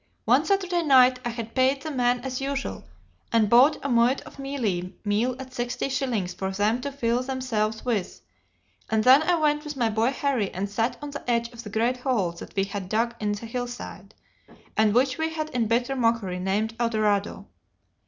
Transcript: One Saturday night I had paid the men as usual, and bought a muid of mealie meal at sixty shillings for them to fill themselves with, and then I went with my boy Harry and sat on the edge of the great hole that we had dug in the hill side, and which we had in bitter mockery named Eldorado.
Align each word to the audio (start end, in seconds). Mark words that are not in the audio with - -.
One 0.25 0.45
Saturday 0.45 0.81
night 0.81 1.19
I 1.23 1.29
had 1.29 1.53
paid 1.53 1.83
the 1.83 1.91
men 1.91 2.21
as 2.21 2.41
usual, 2.41 2.85
and 3.31 3.47
bought 3.51 3.75
a 3.83 3.87
muid 3.87 4.21
of 4.21 4.39
mealie 4.39 4.95
meal 5.05 5.35
at 5.37 5.53
sixty 5.53 5.89
shillings 5.89 6.33
for 6.33 6.49
them 6.49 6.81
to 6.81 6.91
fill 6.91 7.21
themselves 7.21 7.85
with, 7.85 8.19
and 8.89 9.03
then 9.03 9.21
I 9.21 9.35
went 9.35 9.63
with 9.63 9.77
my 9.77 9.91
boy 9.91 10.09
Harry 10.11 10.49
and 10.55 10.67
sat 10.67 10.97
on 11.03 11.11
the 11.11 11.29
edge 11.29 11.49
of 11.53 11.61
the 11.63 11.69
great 11.69 11.97
hole 11.97 12.31
that 12.31 12.55
we 12.55 12.63
had 12.63 12.89
dug 12.89 13.13
in 13.19 13.33
the 13.33 13.45
hill 13.45 13.67
side, 13.67 14.15
and 14.75 14.95
which 14.95 15.19
we 15.19 15.33
had 15.33 15.51
in 15.51 15.67
bitter 15.67 15.95
mockery 15.95 16.39
named 16.39 16.73
Eldorado. 16.79 17.45